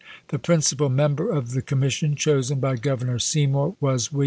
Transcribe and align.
The 0.29 0.39
principal 0.39 0.89
member 0.89 1.29
of 1.29 1.51
the 1.51 1.61
commis 1.61 1.91
sion, 1.91 2.15
chosen 2.15 2.59
by 2.59 2.75
Governor 2.77 3.19
Seymour, 3.19 3.75
was 3.79 4.09
Wm. 4.11 4.19